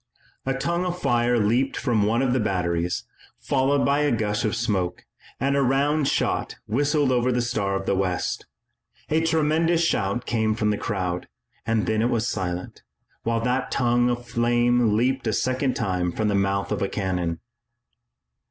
[0.47, 3.03] A tongue of fire leaped from one of the batteries,
[3.37, 5.05] followed by a gush of smoke,
[5.39, 8.47] and a round shot whistled over the Star of the West.
[9.09, 11.27] A tremendous shout came from the crowd,
[11.67, 12.81] then it was silent,
[13.21, 17.39] while that tongue of flame leaped a second time from the mouth of a cannon.